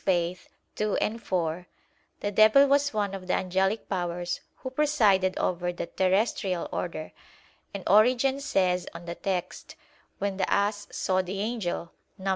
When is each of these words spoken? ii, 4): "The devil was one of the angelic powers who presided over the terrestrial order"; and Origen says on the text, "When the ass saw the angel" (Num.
ii, 0.07 0.35
4): 1.19 1.67
"The 2.21 2.31
devil 2.31 2.65
was 2.65 2.91
one 2.91 3.13
of 3.13 3.27
the 3.27 3.33
angelic 3.35 3.87
powers 3.87 4.39
who 4.55 4.71
presided 4.71 5.37
over 5.37 5.71
the 5.71 5.85
terrestrial 5.85 6.67
order"; 6.71 7.11
and 7.71 7.83
Origen 7.87 8.39
says 8.39 8.87
on 8.95 9.05
the 9.05 9.13
text, 9.13 9.75
"When 10.17 10.37
the 10.37 10.51
ass 10.51 10.87
saw 10.89 11.21
the 11.21 11.39
angel" 11.39 11.91
(Num. 12.17 12.29